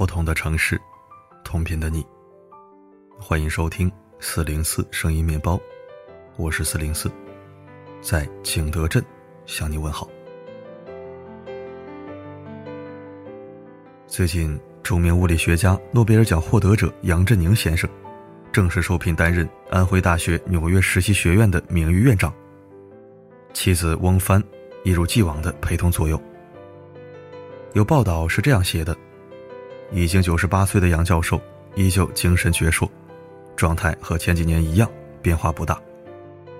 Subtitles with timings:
[0.00, 0.80] 不同的城市，
[1.44, 2.02] 同频的你。
[3.18, 5.60] 欢迎收听四零四声音面包，
[6.38, 7.12] 我是四零四，
[8.00, 9.04] 在景德镇
[9.44, 10.08] 向你问好。
[14.06, 17.86] 最近，著名物理学家、诺贝尔奖获得者杨振宁先生
[18.50, 22.32] 正式受聘担任安徽大学纽约实习学院的名誉院长，
[23.52, 24.42] 妻子翁帆
[24.82, 26.18] 一如既往的陪同左右。
[27.74, 28.96] 有报道是这样写的：
[29.92, 31.40] 已经九十八岁的杨教授
[31.74, 32.88] 依旧精神矍铄，
[33.56, 34.90] 状态和前几年一样，
[35.20, 35.80] 变化不大，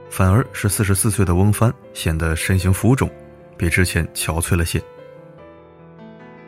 [0.09, 3.11] 反而是四十四岁的翁帆显得身形浮肿，
[3.57, 4.83] 比之前憔悴了些。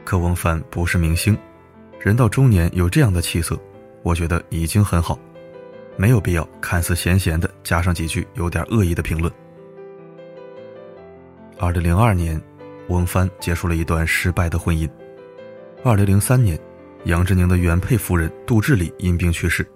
[0.05, 1.37] 可翁帆不是明星，
[2.01, 3.59] 人到中年有这样的气色，
[4.03, 5.19] 我觉得已经很好，
[5.97, 9.33] 没有必要看似闲闲的加上几句有点恶意的评论。
[11.59, 12.41] 二零零二年。
[12.89, 14.91] 翁帆结束了一段失败的婚姻。
[15.85, 16.59] 二零零三年，
[17.05, 19.67] 杨振宁的原配夫人杜志礼因病去世。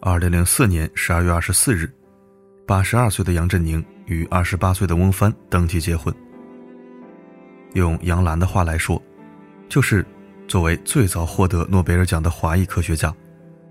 [0.00, 1.92] 二零零四年十二月二十四日，
[2.66, 6.14] 八十二岁的杨振宁与二十八岁的翁帆登记结婚。
[7.74, 9.00] 用杨澜的话来说，
[9.68, 10.02] 就是
[10.48, 13.14] 作为最早获得诺贝尔奖的华裔科学家，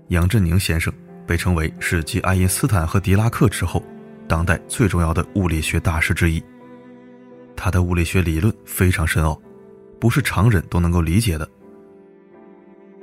[0.08, 0.92] 杨振宁先生
[1.26, 3.82] 被称为是继爱因斯坦和狄拉克之后，
[4.28, 6.40] 当代最重要的物理学大师之一。
[7.56, 9.36] 他的物理学理论非常深奥，
[9.98, 11.50] 不是常人都能够理解的。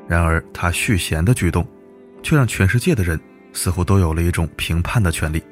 [0.08, 1.68] 然而，他续弦的举动，
[2.24, 3.20] 却让全世界的人
[3.52, 5.44] 似乎都有了一种评判的权利。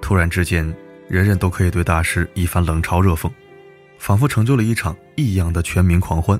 [0.00, 0.62] 突然之间，
[1.08, 3.30] 人人都可以对大师一番冷嘲热讽，
[3.98, 6.38] 仿佛成就了一场异样的全民狂欢。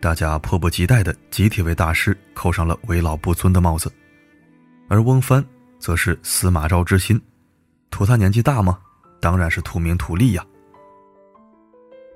[0.00, 3.90] 大家迫不及待地集体为大师扣上了为老不尊的帽子，
[4.88, 5.44] 而翁帆
[5.78, 7.20] 则是司马昭之心，
[7.90, 8.78] 图他年纪大吗？
[9.20, 10.44] 当然是图名图利呀。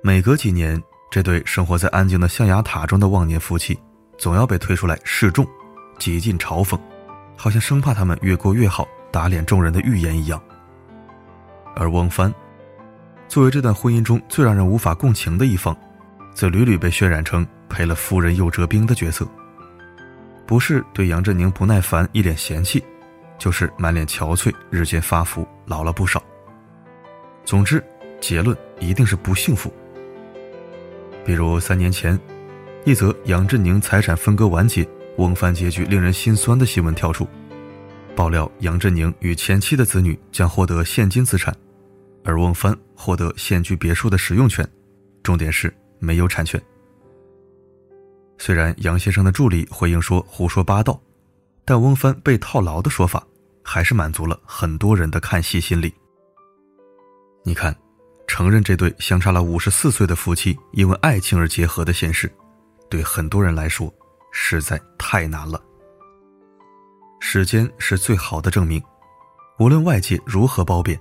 [0.02, 3.78] 每隔几年，这对生活在安静的象牙塔中的忘年夫妻，
[4.18, 5.46] 总要被推出来示众，
[5.98, 6.78] 极尽嘲讽，
[7.36, 10.40] 好像生怕他们越过越好，打脸众人的预言一样。
[11.74, 12.32] 而翁帆，
[13.26, 15.74] 作为这段婚姻中最让人无法共情的一方，
[16.34, 19.26] 则屡屡被渲染成赔了夫人又折兵的角色。
[20.46, 22.84] 不是对杨振宁不耐烦，一脸嫌弃，
[23.38, 26.22] 就是满脸憔悴，日渐发福，老了不少。
[27.44, 27.82] 总之，
[28.20, 29.72] 结论一定是不幸福。
[31.28, 32.18] 比如三年前，
[32.86, 37.28] 一则杨振宁财产分割完结、翁帆结局令人心酸的新闻跳出，
[38.16, 41.54] 爆料杨振宁与前妻的子女将获得现金资产，
[42.24, 44.66] 而翁帆获得现居别墅的使用权，
[45.22, 46.58] 重点是没有产权。
[48.38, 50.98] 虽然杨先生的助理回应说胡说八道，
[51.62, 53.22] 但翁帆被套牢的说法，
[53.62, 55.92] 还是满足了很多人的看戏心理。
[57.44, 57.76] 你看，
[58.28, 62.30] 承认这对相差了五十四岁的夫妻因为爱情而结合的现实，
[62.88, 63.92] 对很多人来说
[64.30, 65.60] 实在太难了。
[67.18, 68.80] 时间是最好的证明，
[69.58, 71.00] 无论外界如何褒贬，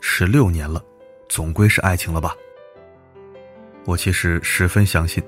[0.00, 0.80] 十六年了，
[1.28, 2.32] 总归是爱情了吧？
[3.84, 5.24] 我其实十分相信，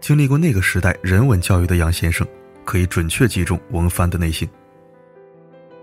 [0.00, 2.24] 经历过那个时代人文教育的杨先生，
[2.64, 4.48] 可以准确击中翁帆的内心。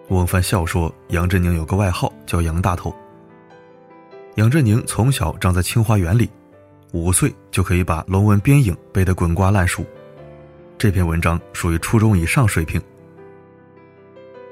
[0.09, 2.95] 翁帆笑说：“杨振宁有个外号叫杨大头。”
[4.35, 6.29] 杨振宁从小长在清华园里，
[6.91, 9.85] 五岁就可以把龙文边影背得滚瓜烂熟。
[10.77, 12.81] 这篇文章属于初中以上水平。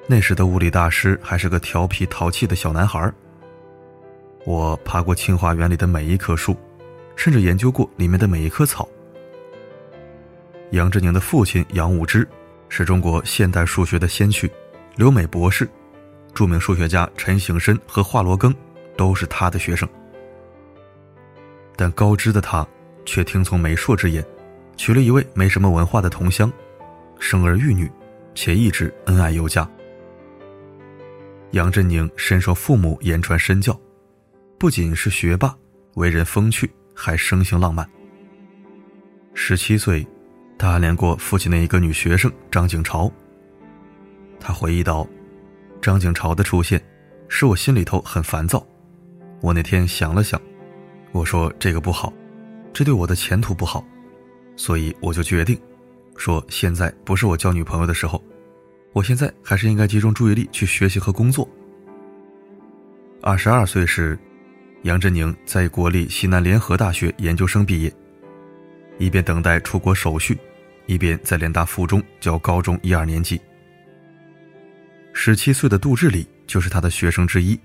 [0.08, 3.12] 那时的物理大师还是个调皮淘气的小男孩。
[4.46, 6.56] 我爬过清华园里的每一棵树，
[7.18, 8.88] 甚至研究过里面的每一棵草。
[10.72, 12.26] 杨振宁的父亲杨武之，
[12.70, 14.50] 是中国现代数学的先驱，
[14.96, 15.70] 留美博士，
[16.34, 18.54] 著名数学家陈省身和华罗庚。
[18.96, 19.88] 都是他的学生，
[21.76, 22.66] 但高知的他
[23.06, 24.26] 却听从媒妁之言，
[24.78, 26.52] 娶了一位没什么文化的同乡，
[27.20, 27.92] 生儿育女，
[28.36, 29.70] 且一直恩爱有加。
[31.52, 33.80] 杨振宁深受父母言传身教，
[34.58, 35.56] 不仅是学霸，
[35.96, 37.88] 为人风趣，还生性浪漫。
[39.36, 40.06] 十七岁，
[40.58, 43.12] 他暗恋过父亲的一个女学生张景朝。
[44.40, 45.08] 他回忆道
[45.82, 46.84] ：“张景朝的出现，
[47.28, 48.66] 使我心里头很烦躁。”
[49.44, 50.42] 我那天想了想，
[51.12, 52.14] 我说这个不好，
[52.72, 53.86] 这对我的前途不好，
[54.56, 55.60] 所以我就决定，
[56.16, 58.24] 说现在不是我交女朋友的时候，
[58.94, 61.46] 我现在还是应该集中注意力去学习和工作。
[63.22, 64.18] 二十二岁时，
[64.84, 67.94] 杨振宁在国立西南联合大学研究生毕业，
[68.98, 70.38] 一边等待出国手续，
[70.86, 73.42] 一边在联大附中教高中一二年级。
[75.12, 77.60] 十七岁的杜志礼就是他的学生之一。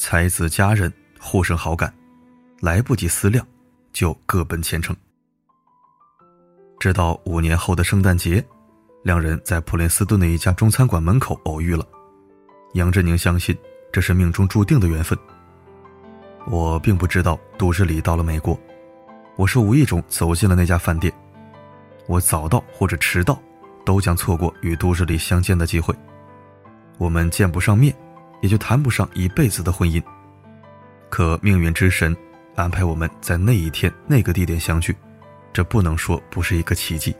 [0.00, 1.92] 才子佳人互生好感，
[2.60, 3.46] 来不及思量，
[3.92, 4.96] 就各奔前程。
[6.78, 8.42] 直到五年后的圣诞节，
[9.02, 11.86] 两人在普林斯顿的一家中餐馆门口偶遇了。
[12.72, 13.54] 杨振宁相信
[13.92, 15.16] 这是命中注定的缘分。
[16.46, 18.58] 我并不知道杜志礼到了美国，
[19.36, 21.12] 我是无意中走进了那家饭店。
[22.06, 23.38] 我早到或者迟到，
[23.84, 25.94] 都将错过与杜志礼相见的机会。
[26.96, 27.94] 我们见不上面，
[28.40, 30.02] 也就谈不上一辈子的婚姻。
[31.08, 32.16] 可命运之神
[32.54, 34.94] 安排我们在那一天那个地点相聚，
[35.52, 37.14] 这不能说不是一个奇迹。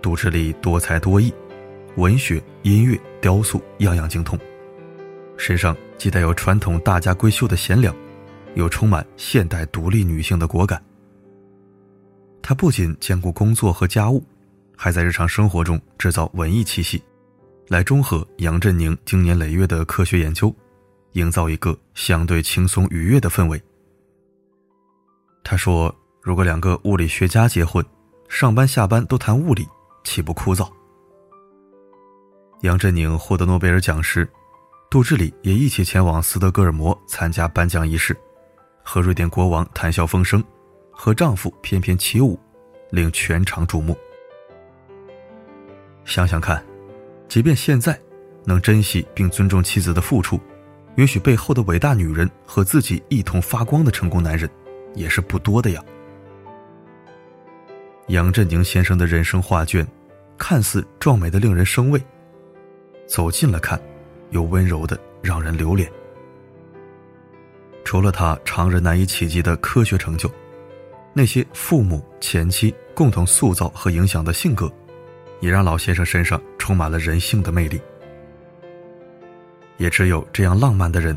[0.00, 1.32] 杜志礼多才多艺。
[1.96, 4.38] 文学、音乐、雕塑，样样精通，
[5.38, 7.96] 身上既带有传统大家闺秀的贤良，
[8.54, 10.78] 又充满现代独立女性的果敢。
[12.42, 14.22] 她不仅兼顾工作和家务，
[14.76, 17.02] 还在日常生活中制造文艺气息，
[17.68, 20.54] 来中和杨振宁经年累月的科学研究，
[21.12, 23.60] 营造一个相对轻松愉悦的氛围。
[25.42, 27.84] 他说：“如果两个物理学家结婚，
[28.28, 29.66] 上班下班都谈物理，
[30.04, 30.70] 岂不枯燥？”
[32.62, 34.28] 杨振宁获得诺贝尔奖时，
[34.88, 38.16] 杜志礼也一起前往斯德哥尔摩参加颁奖仪式，
[38.82, 40.42] 和瑞典国王谈笑风生，
[40.92, 42.38] 和丈夫翩翩起舞，
[42.90, 43.96] 令全场瞩目。
[46.04, 46.64] 想想看，
[47.28, 47.98] 即便现在，
[48.44, 50.40] 能珍惜并尊重妻子的付出，
[50.96, 54.48] 允许背后的伟大女人和自己一同发光的成功男人，
[54.94, 55.84] 也是不多的呀。
[58.08, 59.86] 杨振宁先生的人生画卷，
[60.38, 62.00] 看似壮美的令人生畏。
[63.06, 63.80] 走近了看，
[64.30, 65.90] 又温柔的让人留恋。
[67.84, 70.30] 除了他常人难以企及的科学成就，
[71.12, 74.72] 那些父母前妻共同塑造和影响的性格，
[75.40, 77.80] 也让老先生身上充满了人性的魅力。
[79.76, 81.16] 也只有这样浪漫的人，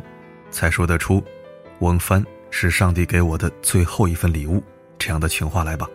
[0.52, 1.24] 才说得出
[1.82, 4.62] “翁帆是上帝给我的最后一份礼物”
[5.00, 5.90] 这样的情话来吧。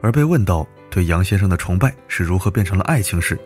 [0.00, 3.36] 而被问到对杨先生的崇拜是如何变成了爱情时，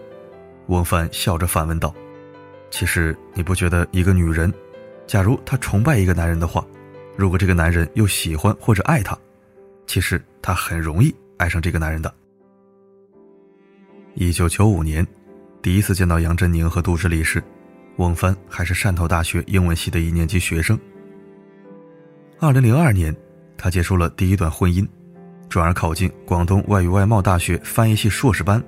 [0.66, 1.94] 翁帆笑着反问道
[2.68, 4.52] ：“其实你不觉得一个女人，
[5.06, 6.62] 假如她崇拜一个男人的话，
[7.16, 9.18] 如果这个男人又喜欢或者爱她，
[9.86, 12.12] 其实她很容易爱上这个男人的。”
[14.14, 15.06] 一九九五年，
[15.62, 17.42] 第一次见到杨振宁和杜志礼时，
[17.96, 20.78] 翁帆还是汕头大学英文系的一年级学生。
[22.38, 23.16] 二零零二年，
[23.56, 24.86] 他结束了第一段婚姻，
[25.48, 28.62] 转而考进广东外语外贸大学翻译系硕士班。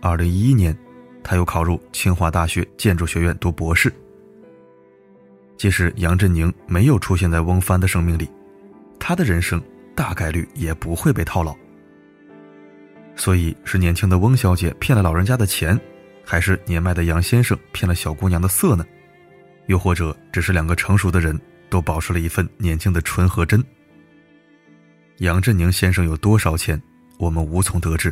[0.00, 0.76] 二零一一年，
[1.24, 3.92] 他又考入清华大学建筑学院读博士。
[5.56, 8.30] 即使杨振宁没有出现在翁帆的生命里，
[9.00, 9.60] 他的人生
[9.96, 11.52] 大概率也不会被套牢。
[13.20, 15.78] 所以，是年轻的翁小姐骗了老人家的钱，
[16.24, 18.86] 还是年迈的杨先生骗了小姑娘的色呢？
[19.66, 21.38] 又或者，只是两个成熟的人
[21.68, 23.62] 都保持了一份年轻的纯和真？
[25.18, 26.80] 杨振宁先生有多少钱，
[27.18, 28.10] 我们无从得知，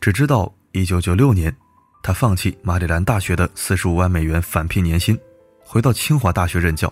[0.00, 0.50] 只知道。
[0.72, 1.54] 一九九六年，
[2.02, 5.18] 他放弃马里兰大学的四十五万美元返聘年薪，
[5.60, 6.90] 回到清华大学任教。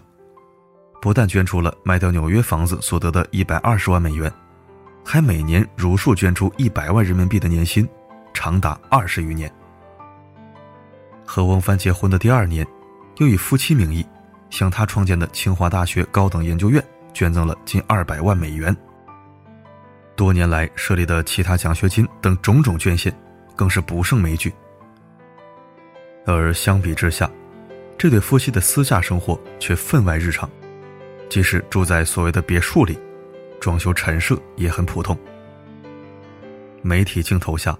[1.00, 4.30] 不但捐出了卖掉纽约房子所得的一百二十万美元，
[5.08, 7.88] 还每年如数捐出一百万人民币的年薪，
[8.34, 9.48] 长达二十余年。
[11.24, 12.66] 和翁帆结婚的第二年，
[13.18, 14.04] 又以夫妻名义，
[14.50, 16.84] 向他创建的清华大学高等研究院
[17.14, 18.76] 捐赠了近二百万美元。
[20.16, 23.16] 多年来设立的其他奖学金等种种捐献。
[23.56, 24.52] 更是不胜枚举。
[26.26, 27.30] 而相比之下，
[27.96, 30.46] 这对夫妻的私下生活却分外日常，
[31.30, 32.98] 即使住在所谓的别墅里，
[33.60, 35.16] 装修陈设也很普通。
[36.82, 37.76] 媒体镜头下，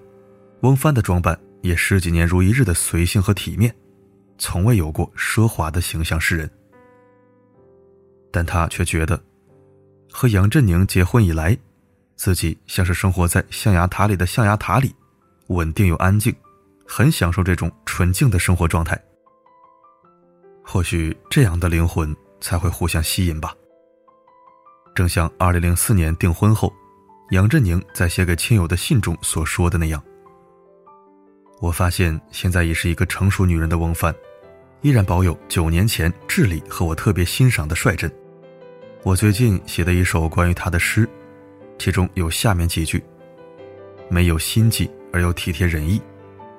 [0.60, 3.74] 翁帆的装扮也十几年如一日的随性和体面，
[4.38, 6.50] 从未有过奢华的形象示人。
[8.30, 9.22] 但他却觉得，
[10.10, 11.56] 和杨振宁结婚以来，
[12.16, 14.94] 自己像是生活在象牙塔里的象牙塔里。
[15.48, 16.34] 稳定又安静，
[16.88, 19.00] 很享受这种纯净的生活状态。
[20.64, 23.54] 或许这样的灵魂才会互相吸引吧。
[24.96, 26.72] 正像2004年订婚后，
[27.30, 30.02] 杨振宁在写给亲友的信中所说的那样
[31.60, 34.14] ：“我发现现在已是一个成熟女人的翁帆，
[34.80, 38.10] 依然保有九年前智力和我特别欣赏的率真。
[39.02, 41.06] 我最近写的一首关于她的诗，
[41.78, 43.04] 其中有下面几句：
[44.08, 45.98] 没有心计。”而又体贴仁义，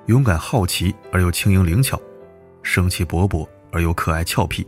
[0.06, 2.00] 勇敢好奇而又轻盈灵巧，
[2.60, 4.66] 生气勃勃而又可爱俏皮，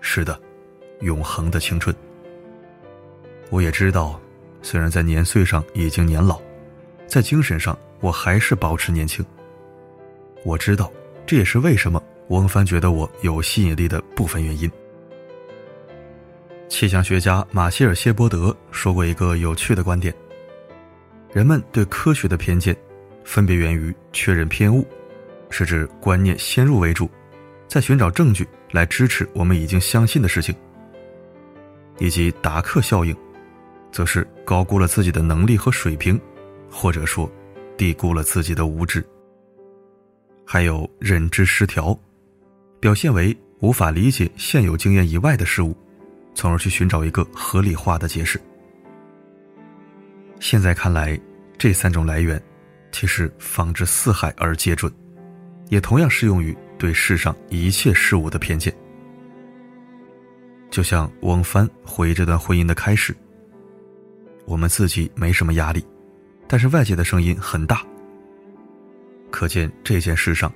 [0.00, 0.40] 是的，
[1.00, 1.92] 永恒的青春。
[3.50, 4.18] 我也知道，
[4.62, 6.40] 虽然在年岁上已经年老，
[7.06, 9.24] 在精神上我还是保持年轻。
[10.44, 10.90] 我知道，
[11.26, 14.70] 这也是为什么翁帆觉得我有吸引力的部分原因。
[16.68, 20.14] 气象学家马歇尔·谢伯德说过一个有趣的观点：
[21.32, 22.76] 人们对科学的偏见，
[23.24, 24.86] 分别源于确认偏误，
[25.50, 27.10] 是指观念先入为主，
[27.66, 30.54] 在寻找证据来支持我们已经相信的事情；
[31.98, 33.14] 以及达克效应，
[33.92, 36.20] 则是高估了自己的能力和水平，
[36.70, 37.30] 或者说
[37.76, 39.00] 低估了自己的无知；
[40.44, 41.98] 还有认知失调，
[42.78, 45.76] 表现为无法理解现有经验以外的事物。
[46.32, 48.40] 从而去寻找一个合理化的解释。
[50.38, 51.20] 现在看来，
[51.58, 52.40] 这三种来源
[52.92, 54.90] 其实放之四海而皆准，
[55.68, 58.72] 也同样适用于对世上一切事物的偏见。
[60.70, 63.14] 就像翁帆回忆这段婚姻的开始，
[64.50, 65.86] 我们自己没什么压力，
[66.48, 67.86] 但是外界的声音很大。
[69.30, 70.52] 可见这件事上，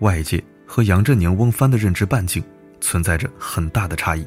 [0.00, 2.42] 外界和杨振宁、翁帆的认知半径
[2.80, 4.26] 存在着很大的差异。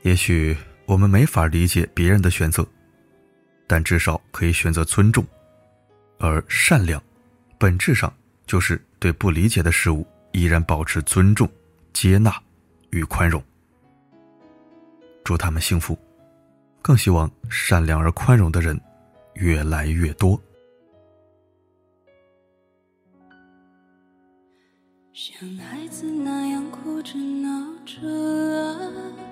[0.00, 2.66] 也许我们没法理解别人的选择，
[3.66, 5.22] 但至少可以选择尊重，
[6.18, 7.00] 而善良，
[7.58, 8.10] 本质上
[8.46, 11.46] 就是对不理解的事物依然保持尊重、
[11.92, 12.34] 接纳
[12.88, 13.44] 与宽容。
[15.22, 15.96] 祝他们幸福，
[16.82, 18.78] 更希望善良而宽容的人
[19.34, 20.40] 越来越多。
[25.12, 27.48] 像孩子那样哭着闹
[27.86, 29.22] 着。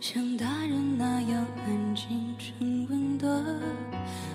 [0.00, 3.60] 像大人那样安静沉稳的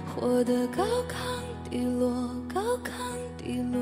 [0.06, 1.18] 活得高亢
[1.70, 2.92] 低落高亢
[3.36, 3.82] 低落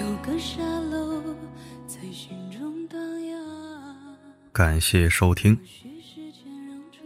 [0.00, 0.60] 有个沙
[0.90, 1.22] 漏
[1.86, 4.16] 在心中荡漾
[4.52, 5.56] 感谢收听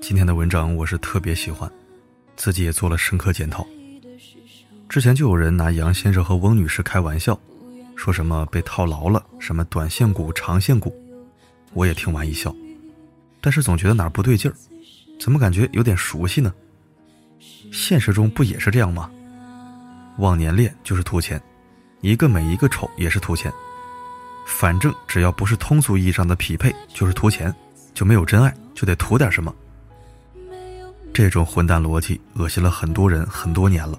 [0.06, 1.70] 今天的文章我是特别喜欢
[2.36, 3.66] 自己也做了深刻检讨
[4.86, 7.40] 之前就有人拿杨先生和翁女士开玩笑
[7.96, 10.94] 说什么被套牢了什么短线股长线股
[11.72, 12.54] 我也听完一笑
[13.40, 14.54] 但是总觉得哪儿不对劲儿，
[15.18, 16.52] 怎么感觉有点熟悉呢？
[17.72, 19.10] 现实中不也是这样吗？
[20.18, 21.42] 忘年恋就是图钱，
[22.02, 23.50] 一个美一个丑也是图钱，
[24.46, 27.54] 反正只要不是通俗意义上的匹配，就是图钱，
[27.94, 29.54] 就没有真爱，就得图点什么。
[31.14, 33.96] 这种混蛋逻辑恶心了很多人很多年了，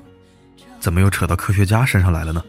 [0.82, 2.44] 怎么又扯到科学家身上来了呢？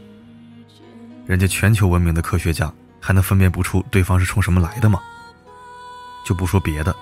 [1.24, 5.00] 人家全球闻名的科学家还能分辨不出对方是冲什么来的吗？
[6.24, 6.92] 就不说别的，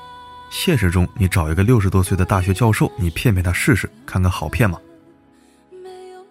[0.50, 4.78] 现实中你找一个六十多岁的大学教授，你骗骗他试试，看看好骗吗？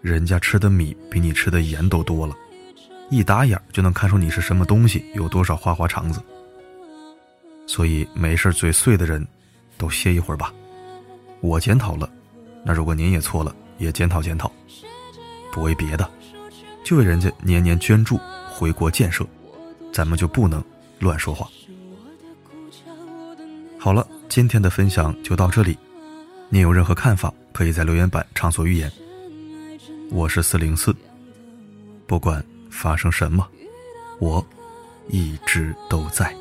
[0.01, 2.35] 人家吃的米比你吃的盐都多了，
[3.09, 6.21] 一打眼就能看出你是什么东西，有多少花花肠子。
[7.65, 9.25] 所以没事嘴碎的人，
[9.79, 10.53] 都歇一会儿吧。
[11.43, 12.09] 我检讨了，
[12.63, 14.49] 那如果您也错了，也检讨检讨。
[15.51, 16.09] 不为别的，
[16.85, 18.17] 就为人家年年捐助
[18.49, 19.27] 回国建设，
[19.91, 20.63] 咱们就不能
[20.99, 21.45] 乱说话。
[23.77, 25.77] 好了，今天的分享就到这里。
[26.47, 28.89] 您有任何看法，可以在留言板畅所欲言。
[30.11, 30.95] 我是四零四，
[32.07, 33.45] 不管发生什么，
[34.19, 34.43] 我
[35.09, 36.33] 一直都在。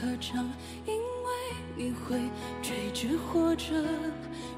[0.00, 0.48] 合唱，
[0.86, 1.00] 因为
[1.76, 2.18] 你会
[2.62, 3.64] 追着或者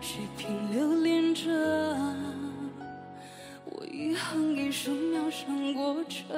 [0.01, 1.51] 水平留恋着。
[3.65, 6.29] 我一行一竖秒上过程，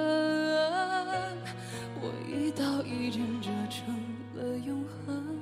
[2.00, 3.92] 我一刀一剑折成
[4.34, 5.38] 了永恒。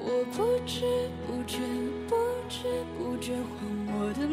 [0.00, 1.58] 我不知不觉，
[2.06, 2.14] 不
[2.48, 2.58] 知
[2.96, 3.42] 不觉换
[3.98, 4.26] 我的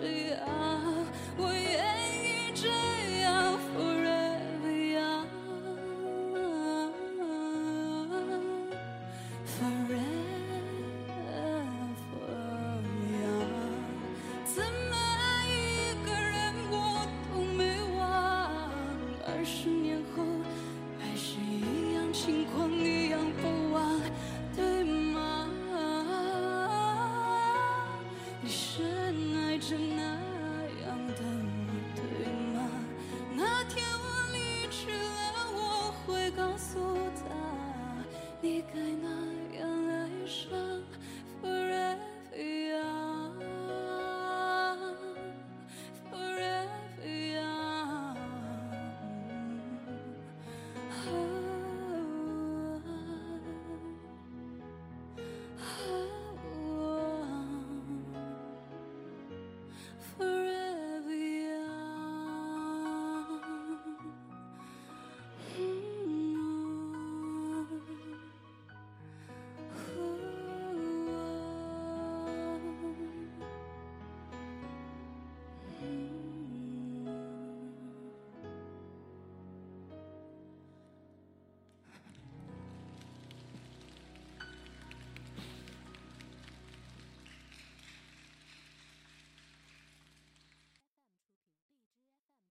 [0.00, 0.36] 只要
[1.36, 1.52] 我